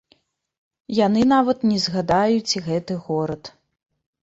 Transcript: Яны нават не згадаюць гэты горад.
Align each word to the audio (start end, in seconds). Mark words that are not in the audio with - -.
Яны 0.99 1.21
нават 1.33 1.59
не 1.73 1.77
згадаюць 1.85 2.59
гэты 2.71 2.93
горад. 3.07 3.55